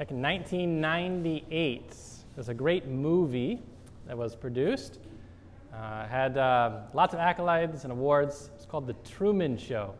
[0.00, 1.94] Back in 1998,
[2.34, 3.60] there's a great movie
[4.06, 4.98] that was produced.
[5.74, 8.48] Uh, had uh, lots of accolades and awards.
[8.54, 9.92] It's called The Truman Show.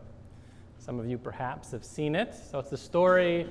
[0.79, 2.33] Some of you perhaps have seen it.
[2.33, 3.47] So it's the story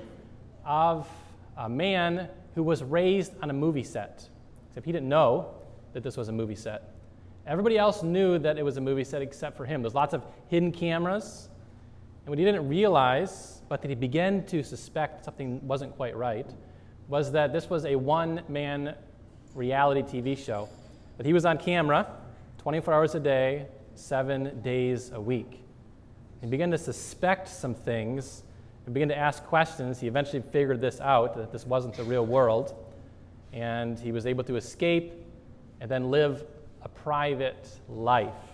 [0.65, 1.09] of
[1.57, 4.29] a man who was raised on a movie set,
[4.71, 5.55] except he didn't know
[5.93, 6.95] that this was a movie set.
[7.47, 9.83] Everybody else knew that it was a movie set except for him.
[9.83, 11.49] There's lots of hidden cameras.
[12.25, 16.51] And what he didn't realize, but that he began to suspect something wasn't quite right,
[17.07, 18.97] was that this was a one man
[19.55, 20.69] reality TV show.
[21.17, 22.05] That he was on camera
[22.59, 25.63] 24 hours a day, seven days a week.
[26.41, 28.43] He began to suspect some things
[28.87, 30.01] and began to ask questions.
[30.01, 32.75] He eventually figured this out that this wasn't the real world.
[33.53, 35.13] And he was able to escape
[35.81, 36.45] and then live
[36.83, 38.50] a private life.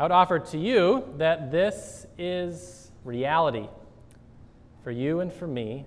[0.00, 3.68] I would offer to you that this is reality
[4.82, 5.84] for you and for me,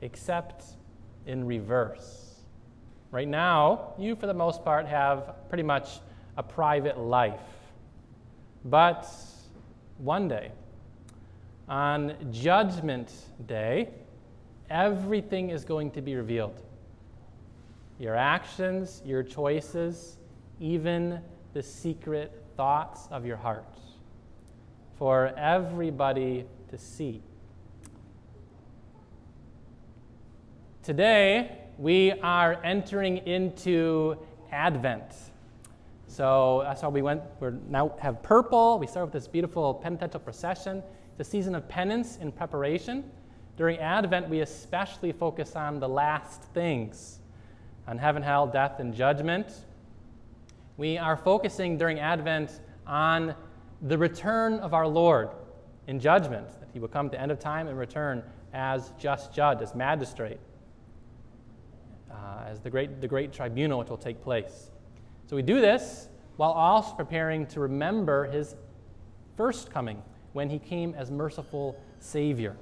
[0.00, 0.62] except
[1.26, 2.36] in reverse.
[3.10, 5.98] Right now, you, for the most part, have pretty much
[6.36, 7.40] a private life.
[8.64, 9.12] But
[9.98, 10.52] one day,
[11.68, 13.12] on Judgment
[13.46, 13.88] Day,
[14.70, 16.62] everything is going to be revealed
[17.98, 20.18] your actions, your choices,
[20.60, 21.18] even
[21.54, 23.66] the secret thoughts of your heart
[24.96, 27.20] for everybody to see.
[30.84, 34.16] Today, we are entering into
[34.52, 35.12] Advent.
[36.06, 37.22] So that's how we went.
[37.40, 38.78] We now have purple.
[38.78, 40.84] We start with this beautiful penitential procession.
[41.18, 43.10] It's a season of penance in preparation.
[43.56, 47.18] During Advent, we especially focus on the last things
[47.88, 49.48] on heaven, hell, death, and judgment.
[50.76, 53.34] We are focusing during Advent on
[53.82, 55.30] the return of our Lord
[55.86, 58.22] in judgment, that he will come at the end of time and return
[58.54, 60.38] as just judge, as magistrate,
[62.10, 64.70] uh, as the great, the great tribunal which will take place.
[65.26, 68.54] So we do this while also preparing to remember his
[69.36, 72.56] first coming when he came as merciful Savior.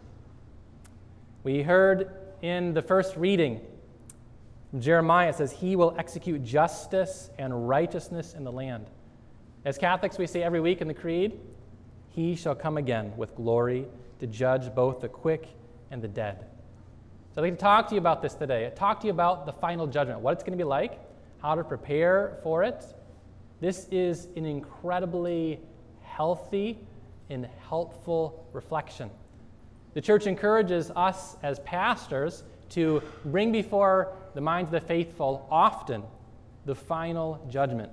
[1.44, 2.10] We heard
[2.42, 3.60] in the first reading
[4.78, 8.86] Jeremiah says, He will execute justice and righteousness in the land.
[9.64, 11.40] As Catholics, we say every week in the Creed,
[12.08, 13.86] He shall come again with glory
[14.20, 15.48] to judge both the quick
[15.90, 16.46] and the dead.
[17.34, 18.72] So I'd like to talk to you about this today.
[18.76, 21.00] Talk to you about the final judgment, what it's going to be like,
[21.42, 22.84] how to prepare for it.
[23.60, 25.60] This is an incredibly
[26.02, 26.78] healthy
[27.28, 29.10] and helpful reflection.
[29.94, 36.02] The church encourages us as pastors to bring before the minds of the faithful often
[36.66, 37.90] the final judgment.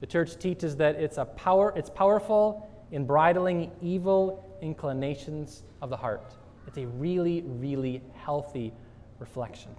[0.00, 5.96] The church teaches that it's, a power, it's powerful in bridling evil inclinations of the
[5.96, 6.34] heart.
[6.66, 8.72] It's a really, really healthy
[9.18, 9.74] reflection.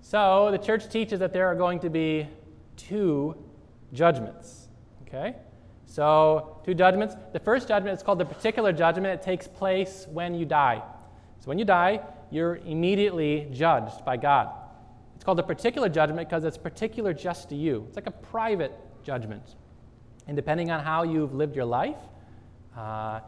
[0.00, 2.26] So, the church teaches that there are going to be
[2.76, 3.36] two
[3.92, 4.68] judgments.
[5.02, 5.36] Okay?
[5.90, 7.16] So, two judgments.
[7.32, 9.08] The first judgment is called the particular judgment.
[9.08, 10.80] It takes place when you die.
[11.40, 14.50] So, when you die, you're immediately judged by God.
[15.16, 17.86] It's called a particular judgment because it's particular just to you.
[17.88, 19.56] It's like a private judgment.
[20.28, 21.98] And depending on how you've lived your life,
[22.76, 23.18] uh,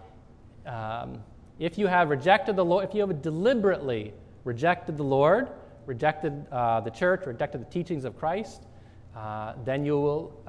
[0.64, 1.20] um,
[1.58, 4.14] if you have rejected the Lord, if you have deliberately
[4.44, 5.48] rejected the Lord,
[5.84, 8.62] rejected uh, the church, rejected the teachings of Christ,
[9.16, 10.40] uh, then you will.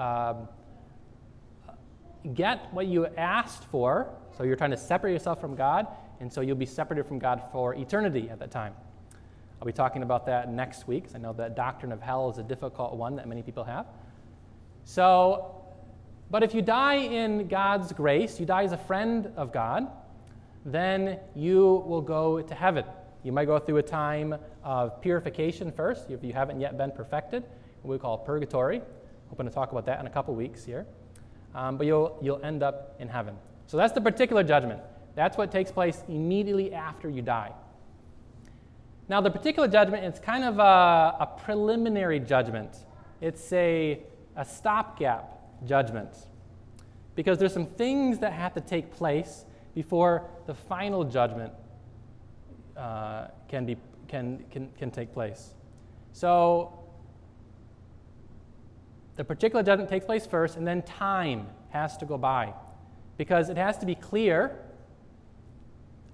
[2.34, 4.08] Get what you asked for.
[4.38, 5.88] So you're trying to separate yourself from God,
[6.22, 8.74] and so you'll be separated from God for eternity at that time.
[9.60, 12.38] I'll be talking about that next week, because I know that doctrine of hell is
[12.38, 13.88] a difficult one that many people have.
[14.86, 15.64] So,
[16.32, 19.88] but if you die in God's grace, you die as a friend of God,
[20.66, 22.86] then you will go to heaven.
[23.24, 27.44] You might go through a time of purification first, if you haven't yet been perfected,
[27.82, 28.82] what we call purgatory.
[29.30, 30.86] Hoping to talk about that in a couple weeks here
[31.56, 33.36] um, but you'll, you'll end up in heaven.
[33.68, 34.82] So that's the particular judgment.
[35.16, 37.52] That's what takes place immediately after you die.
[39.10, 42.78] Now, the particular judgment, it's kind of a, a preliminary judgment,
[43.22, 44.00] it's a,
[44.36, 46.10] a stopgap judgment.
[47.16, 49.46] Because there's some things that have to take place
[49.76, 51.54] before the final judgment
[52.76, 53.78] uh, can, be,
[54.08, 55.54] can, can, can take place.
[56.12, 56.83] So,
[59.16, 62.54] the particular judgment takes place first, and then time has to go by.
[63.18, 64.58] Because it has to be clear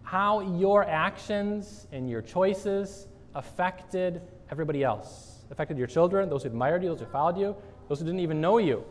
[0.04, 5.46] how your actions and your choices affected everybody else.
[5.52, 7.56] Affected your children, those who admired you, those who followed you,
[7.88, 8.84] those who didn't even know you.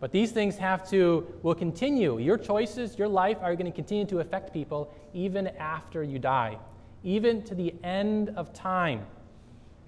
[0.00, 2.18] But these things have to, will continue.
[2.18, 6.56] Your choices, your life are going to continue to affect people even after you die,
[7.02, 9.04] even to the end of time.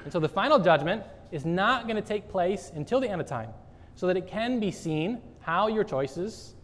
[0.03, 3.27] And so the final judgment is not going to take place until the end of
[3.27, 3.51] time,
[3.95, 6.55] so that it can be seen how your choices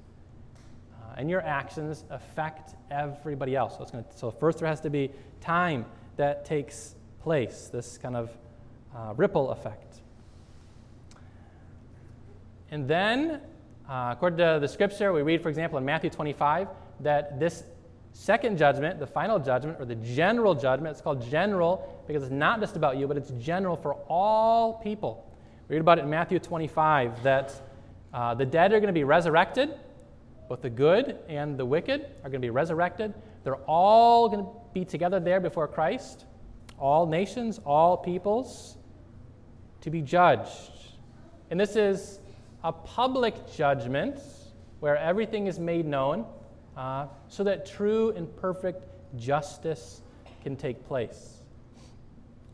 [0.94, 3.76] uh, and your actions affect everybody else.
[3.76, 5.10] So, it's to, so first there has to be
[5.40, 5.86] time
[6.16, 8.30] that takes place, this kind of
[8.94, 10.00] uh, ripple effect.
[12.70, 13.40] And then,
[13.88, 16.68] uh, according to the scripture, we read, for example, in Matthew 25,
[17.00, 17.64] that this
[18.16, 22.60] second judgment, the final judgment, or the general judgment, it's called general because it's not
[22.60, 25.30] just about you, but it's general for all people.
[25.68, 27.60] We read about it in Matthew 25 that
[28.14, 29.74] uh, the dead are going to be resurrected,
[30.48, 33.12] both the good and the wicked are going to be resurrected.
[33.44, 36.24] They're all going to be together there before Christ,
[36.78, 38.78] all nations, all peoples,
[39.82, 40.72] to be judged.
[41.50, 42.20] And this is
[42.64, 44.20] a public judgment
[44.80, 46.24] where everything is made known
[46.76, 48.86] uh, so that true and perfect
[49.16, 50.02] justice
[50.42, 51.38] can take place.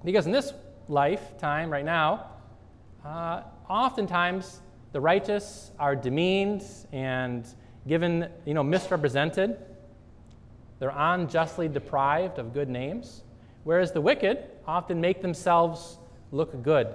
[0.04, 0.52] Because in this
[0.88, 2.26] lifetime, right now,
[3.04, 4.60] uh, oftentimes
[4.92, 7.46] the righteous are demeaned and
[7.86, 9.58] given, you know, misrepresented.
[10.78, 13.22] They're unjustly deprived of good names,
[13.64, 15.98] whereas the wicked often make themselves
[16.30, 16.94] look good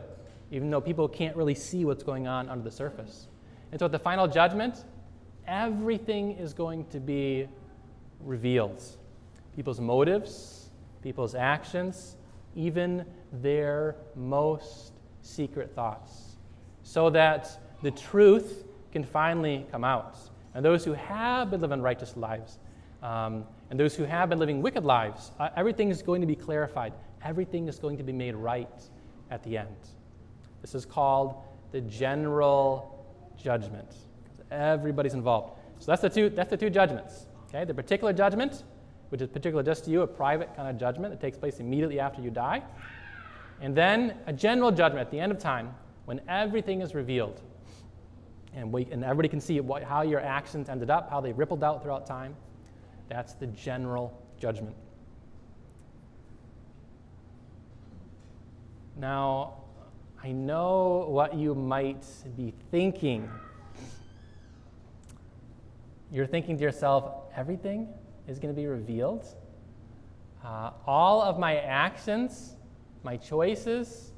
[0.52, 3.28] even though people can't really see what's going on under the surface.
[3.72, 4.86] And so at the final judgment,
[5.48, 7.48] everything is going to be
[8.22, 8.84] revealed
[9.56, 10.70] people's motives,
[11.02, 12.16] people's actions,
[12.56, 13.04] even
[13.42, 16.38] their most secret thoughts,
[16.84, 20.18] so that the truth can finally come out.
[20.54, 22.60] And those who have been living righteous lives,
[23.02, 26.36] um, and those who have been living wicked lives, uh, everything is going to be
[26.36, 26.94] clarified.
[27.24, 28.70] Everything is going to be made right
[29.32, 29.76] at the end.
[30.62, 31.36] This is called
[31.72, 33.06] the general
[33.38, 33.96] judgment.
[34.52, 35.60] Everybody's involved.
[35.80, 37.28] So that's the two, that's the two judgments.
[37.50, 37.66] Okay?
[37.66, 38.64] The particular judgment,
[39.10, 42.00] which is particular just to you, a private kind of judgment that takes place immediately
[42.00, 42.64] after you die.
[43.62, 45.74] And then a general judgment at the end of time
[46.06, 47.42] when everything is revealed.
[48.56, 51.64] And, we, and everybody can see what, how your actions ended up, how they rippled
[51.64, 52.36] out throughout time.
[53.10, 54.76] That's the general judgment.
[58.96, 59.58] Now,
[60.24, 62.06] I know what you might
[62.36, 63.30] be thinking.
[66.12, 67.90] You're thinking to yourself, everything
[68.28, 69.26] is going to be revealed.
[70.44, 72.56] Uh, all of my actions,
[73.04, 74.12] my choices,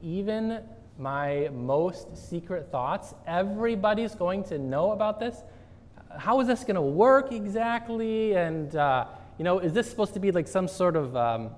[0.00, 0.62] even
[0.98, 5.42] my most secret thoughts, everybody's going to know about this.
[6.16, 8.34] How is this going to work exactly?
[8.34, 9.06] And, uh,
[9.38, 11.50] you know, is this supposed to be like some sort of um,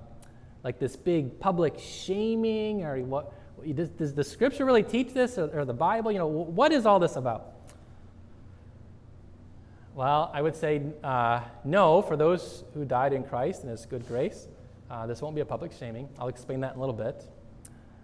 [0.63, 3.33] like this big public shaming or what?
[3.73, 6.11] does, does the scripture really teach this or, or the Bible?
[6.11, 7.54] You know, what is all this about?
[9.95, 14.05] Well, I would say uh, no for those who died in Christ and His good
[14.09, 14.49] grace.
[14.91, 16.09] Uh, this won't be a public shaming.
[16.19, 17.23] I'll explain that in a little bit.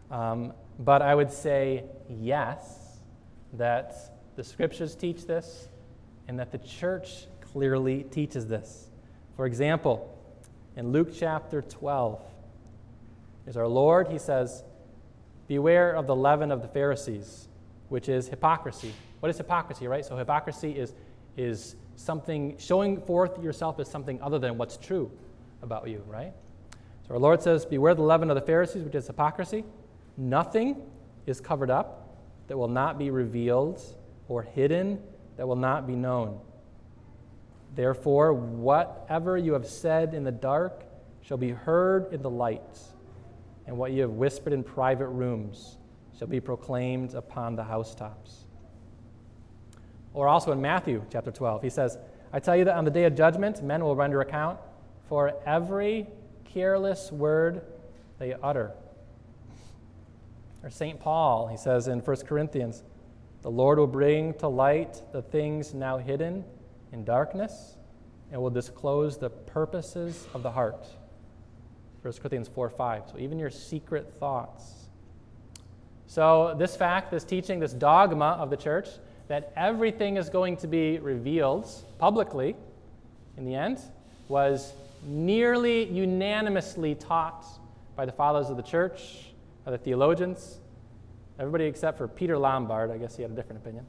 [0.10, 3.02] Um, but I would say yes,
[3.52, 3.94] that
[4.38, 5.68] the scriptures teach this
[6.30, 8.88] and that the church clearly teaches this.
[9.36, 10.18] For example,
[10.78, 12.22] in Luke chapter 12,
[13.48, 14.64] is our Lord, he says,
[15.50, 17.50] Beware of the leaven of the Pharisees,
[17.90, 18.94] which is hypocrisy.
[19.20, 20.06] What is hypocrisy, right?
[20.06, 20.94] So, hypocrisy is,
[21.36, 25.12] is something, showing forth yourself as something other than what's true
[25.62, 26.34] about you, right?
[27.08, 29.64] So, our Lord says, Beware the leaven of the Pharisees, which is hypocrisy.
[30.18, 30.82] Nothing
[31.26, 33.82] is covered up that will not be revealed,
[34.28, 35.02] or hidden
[35.38, 36.40] that will not be known.
[37.76, 40.84] Therefore, whatever you have said in the dark
[41.22, 42.80] shall be heard in the light
[43.66, 45.78] and what you have whispered in private rooms
[46.18, 48.46] shall be proclaimed upon the housetops.
[50.14, 51.98] Or also in Matthew chapter 12, he says,
[52.34, 54.60] I tell you that on the day of judgment, men will render account
[55.08, 56.08] for every
[56.46, 57.62] careless word
[58.20, 58.72] they utter.
[60.64, 61.00] Or St.
[61.00, 62.84] Paul, he says in 1 Corinthians,
[63.42, 66.44] the Lord will bring to light the things now hidden
[66.92, 67.78] in darkness
[68.32, 70.88] and will disclose the purposes of the heart.
[72.02, 73.04] 1 Corinthians 4 5.
[73.12, 74.82] So even your secret thoughts.
[76.08, 78.90] So, this fact, this teaching, this dogma of the church
[79.32, 81.66] that everything is going to be revealed
[82.00, 82.54] publicly
[83.38, 83.80] in the end
[84.28, 84.74] was
[85.06, 87.46] nearly unanimously taught
[87.96, 89.32] by the fathers of the church,
[89.64, 90.60] by the theologians,
[91.40, 92.92] everybody except for Peter Lombard.
[92.92, 93.86] I guess he had a different opinion.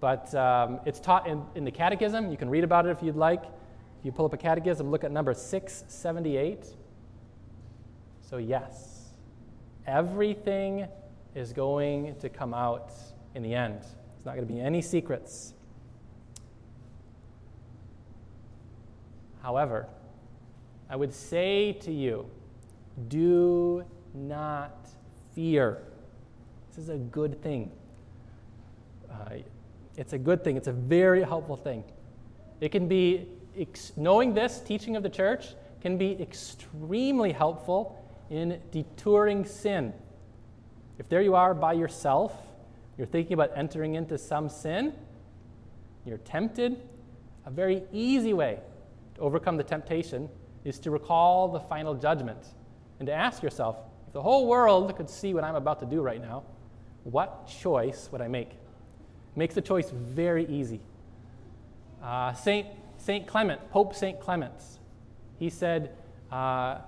[0.00, 2.32] But um, it's taught in, in the catechism.
[2.32, 3.44] You can read about it if you'd like.
[3.44, 6.66] If you pull up a catechism, look at number 678.
[8.28, 9.10] So, yes,
[9.86, 10.88] everything
[11.36, 12.90] is going to come out
[13.36, 13.78] in the end.
[14.24, 15.52] There's not going to be any secrets.
[19.42, 19.86] However,
[20.88, 22.30] I would say to you,
[23.08, 24.88] do not
[25.34, 25.82] fear.
[26.70, 27.70] This is a good thing.
[29.12, 29.40] Uh,
[29.98, 30.56] it's a good thing.
[30.56, 31.84] It's a very helpful thing.
[32.62, 33.28] It can be,
[33.58, 35.48] ex- knowing this, teaching of the church,
[35.82, 39.92] can be extremely helpful in deterring sin.
[40.98, 42.32] If there you are by yourself,
[42.96, 44.92] you're thinking about entering into some sin,
[46.04, 46.80] you're tempted,
[47.46, 48.60] a very easy way
[49.14, 50.28] to overcome the temptation
[50.64, 52.38] is to recall the final judgment
[52.98, 56.00] and to ask yourself if the whole world could see what I'm about to do
[56.00, 56.44] right now,
[57.04, 58.52] what choice would I make?
[59.36, 60.80] Makes the choice very easy.
[62.02, 64.52] Uh, Saint, Saint Clement, Pope Saint Clement,
[65.38, 65.90] he said,
[66.30, 66.78] uh,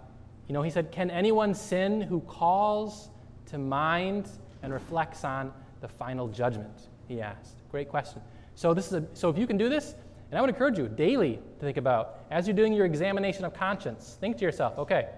[0.49, 3.11] you know, he said, Can anyone sin who calls
[3.47, 4.29] to mind
[4.63, 5.53] and reflects on
[5.87, 6.89] the final judgment?
[7.07, 7.57] He asked.
[7.71, 8.21] Great question.
[8.55, 9.95] So, this is a, so if you can do this,
[10.31, 13.55] and I would encourage you daily to think about, as you're doing your examination of
[13.55, 15.09] conscience, think to yourself, okay,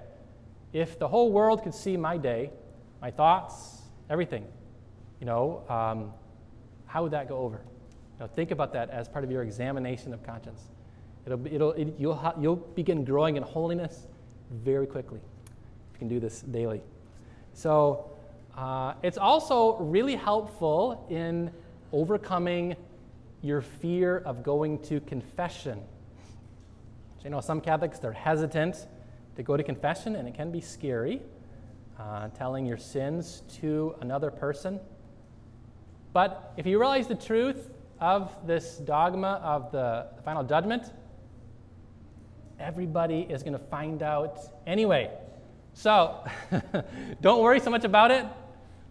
[0.72, 2.50] if the whole world could see my day,
[3.00, 4.44] my thoughts, everything,
[5.20, 6.12] you know, um,
[6.86, 7.56] how would that go over?
[7.56, 10.60] You know, think about that as part of your examination of conscience.
[11.24, 14.06] It'll, it'll, it, you'll, you'll begin growing in holiness
[14.50, 16.82] very quickly if you can do this daily.
[17.54, 18.10] So,
[18.58, 21.48] uh, it's also really helpful in
[21.92, 22.74] overcoming
[23.40, 25.80] your fear of going to confession.
[27.18, 28.88] So, you know, some Catholics, they're hesitant
[29.36, 31.22] to go to confession, and it can be scary,
[32.00, 34.80] uh, telling your sins to another person.
[36.12, 40.92] But if you realize the truth of this dogma of the, the final judgment,
[42.58, 45.12] everybody is going to find out anyway.
[45.74, 46.24] So
[47.20, 48.26] don't worry so much about it.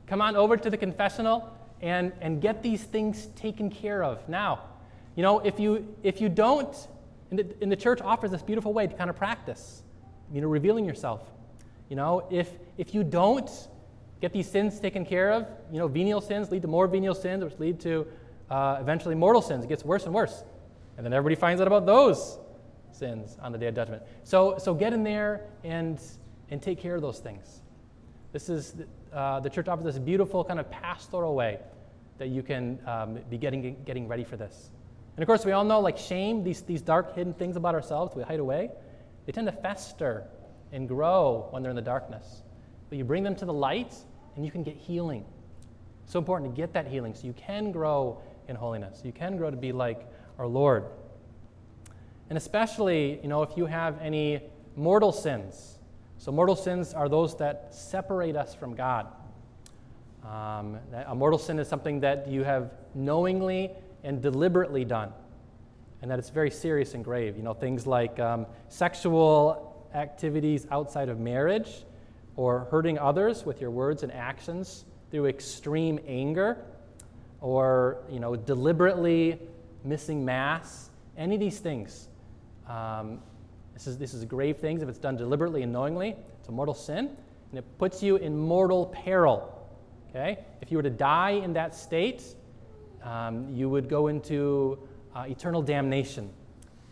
[0.07, 4.61] Come on over to the confessional and, and get these things taken care of now.
[5.15, 6.75] You know, if you, if you don't,
[7.29, 9.83] and the, and the church offers this beautiful way to kind of practice,
[10.31, 11.21] you know, revealing yourself.
[11.89, 13.49] You know, if, if you don't
[14.21, 17.43] get these sins taken care of, you know, venial sins lead to more venial sins,
[17.43, 18.07] which lead to
[18.49, 19.63] uh, eventually mortal sins.
[19.63, 20.43] It gets worse and worse.
[20.95, 22.39] And then everybody finds out about those
[22.91, 24.03] sins on the day of judgment.
[24.23, 26.01] So, so get in there and,
[26.49, 27.61] and take care of those things.
[28.31, 28.75] This is,
[29.13, 31.59] uh, the church offers this beautiful kind of pastoral way
[32.17, 34.71] that you can um, be getting, getting ready for this.
[35.15, 38.15] And of course, we all know like shame, these, these dark hidden things about ourselves
[38.15, 38.69] we hide away,
[39.25, 40.25] they tend to fester
[40.71, 42.43] and grow when they're in the darkness.
[42.89, 43.93] But you bring them to the light
[44.35, 45.25] and you can get healing.
[46.05, 49.01] So important to get that healing so you can grow in holiness.
[49.03, 50.85] You can grow to be like our Lord.
[52.29, 54.41] And especially, you know, if you have any
[54.75, 55.76] mortal sins.
[56.19, 59.07] So, mortal sins are those that separate us from God.
[60.23, 63.71] Um, a mortal sin is something that you have knowingly
[64.03, 65.13] and deliberately done,
[66.01, 67.37] and that it's very serious and grave.
[67.37, 71.85] You know, things like um, sexual activities outside of marriage,
[72.35, 76.57] or hurting others with your words and actions through extreme anger,
[77.41, 79.39] or you know, deliberately
[79.83, 80.89] missing mass.
[81.15, 82.09] Any of these things
[82.67, 83.19] um,
[83.77, 86.15] this, is, this is grave things if it's done deliberately and knowingly.
[86.39, 87.09] It's a mortal sin,
[87.51, 89.69] and it puts you in mortal peril.
[90.09, 90.39] Okay?
[90.61, 92.23] If you were to die in that state,
[93.03, 94.79] um, you would go into
[95.15, 96.31] uh, eternal damnation,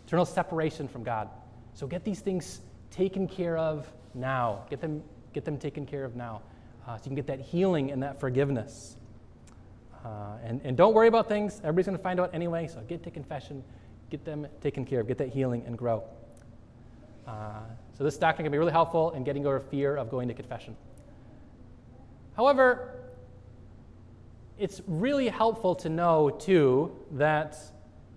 [0.06, 1.28] eternal separation from God.
[1.74, 2.60] So get these things
[2.92, 4.64] taken care of now.
[4.70, 5.02] Get them,
[5.32, 6.40] get them taken care of now.
[6.86, 8.96] Uh, so you can get that healing and that forgiveness.
[10.04, 11.58] Uh, and, and don't worry about things.
[11.64, 13.64] Everybody's going to find out anyway, so get to confession
[14.10, 16.02] get them taken care of, get that healing and grow.
[17.26, 17.60] Uh,
[17.96, 20.76] so this doctrine can be really helpful in getting over fear of going to confession.
[22.36, 22.92] However,
[24.58, 27.58] it's really helpful to know too that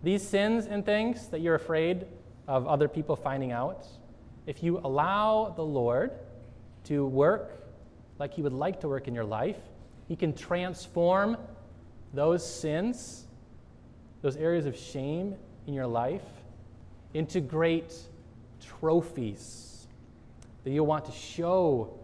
[0.03, 2.05] these sins and things that you're afraid
[2.47, 3.85] of other people finding out,
[4.45, 6.11] if you allow the Lord
[6.85, 7.63] to work
[8.19, 9.57] like He would like to work in your life,
[10.07, 11.37] He can transform
[12.13, 13.25] those sins,
[14.21, 15.35] those areas of shame
[15.67, 16.23] in your life
[17.13, 17.95] into great
[18.59, 19.87] trophies
[20.63, 21.99] that you'll want to show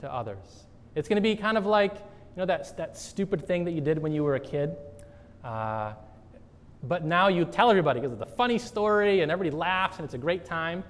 [0.00, 0.66] to others.
[0.94, 3.80] It's going to be kind of like, you know, that, that stupid thing that you
[3.80, 4.76] did when you were a kid.
[5.44, 5.92] Uh,
[6.82, 10.14] but now you tell everybody because it's a funny story and everybody laughs and it's
[10.14, 10.84] a great time.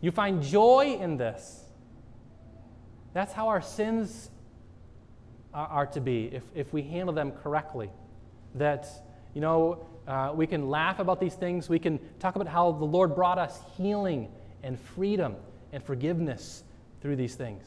[0.00, 1.64] You find joy in this.
[3.12, 4.30] That's how our sins
[5.52, 7.90] are, are to be if, if we handle them correctly.
[8.54, 8.88] That,
[9.34, 11.68] you know, uh, we can laugh about these things.
[11.68, 14.28] We can talk about how the Lord brought us healing
[14.64, 15.36] and freedom
[15.72, 16.64] and forgiveness
[17.00, 17.62] through these things.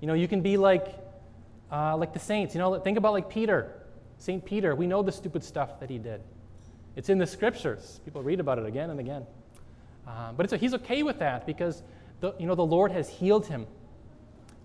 [0.00, 0.88] You know, you can be like,
[1.70, 2.52] uh, like the saints.
[2.52, 3.72] You know, think about like Peter.
[4.18, 4.44] St.
[4.44, 6.20] Peter, we know the stupid stuff that he did.
[6.96, 8.00] It's in the scriptures.
[8.04, 9.24] People read about it again and again.
[10.04, 11.84] Uh, but he's okay with that because
[12.18, 13.68] the, you know, the Lord has healed him.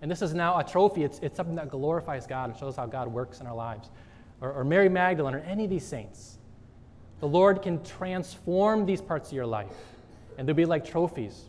[0.02, 1.04] And this is now a trophy.
[1.04, 3.88] It's, it's something that glorifies God and shows how God works in our lives.
[4.40, 6.38] Or, or Mary Magdalene or any of these saints.
[7.20, 9.76] The Lord can transform these parts of your life,
[10.36, 11.48] and they'll be like trophies,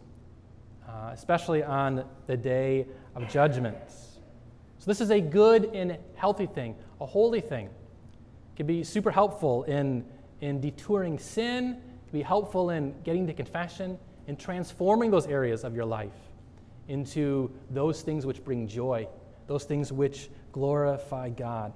[0.88, 3.78] uh, especially on the day of judgment.
[3.90, 7.68] So, this is a good and healthy thing, a holy thing.
[7.68, 10.06] It can be super helpful in,
[10.42, 15.64] in detouring sin, it can be helpful in getting to confession, in transforming those areas
[15.64, 16.14] of your life
[16.88, 19.08] into those things which bring joy,
[19.48, 21.74] those things which glorify God.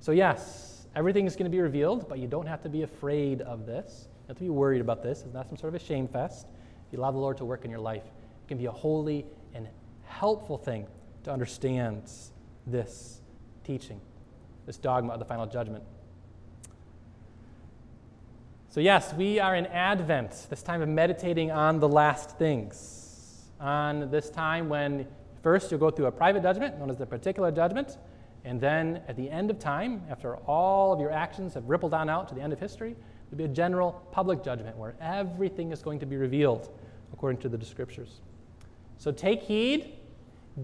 [0.00, 3.40] So, yes, everything is going to be revealed, but you don't have to be afraid
[3.42, 4.06] of this.
[4.06, 5.22] You don't have to be worried about this.
[5.22, 6.46] It's not some sort of a shame fest.
[6.86, 9.26] If you allow the Lord to work in your life, it can be a holy
[9.54, 9.68] and
[10.04, 10.86] helpful thing
[11.24, 12.10] to understand
[12.66, 13.20] this
[13.64, 14.00] teaching,
[14.66, 15.84] this dogma of the final judgment.
[18.68, 23.50] So, yes, we are in Advent, this time of meditating on the last things.
[23.60, 25.06] On this time when
[25.42, 27.98] first you'll go through a private judgment, known as the particular judgment,
[28.44, 32.08] and then at the end of time, after all of your actions have rippled on
[32.08, 32.96] out to the end of history,
[33.30, 36.68] there'll be a general public judgment where everything is going to be revealed
[37.12, 38.20] according to the scriptures.
[38.98, 39.94] So take heed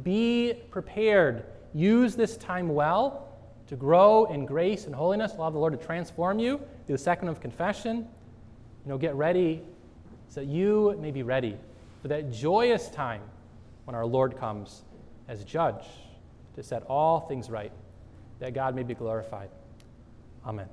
[0.02, 1.44] be prepared.
[1.75, 3.28] Use this time well
[3.68, 5.35] to grow in grace and holiness.
[5.35, 8.06] Allow the Lord to transform you through the sacrament of confession.
[8.85, 9.62] You know, get ready
[10.28, 11.56] so that you may be ready
[12.02, 13.23] for that joyous time
[13.85, 14.82] when our Lord comes
[15.26, 15.85] as judge
[16.59, 17.71] to set all things right,
[18.41, 19.49] that God may be glorified.
[20.45, 20.67] Amen.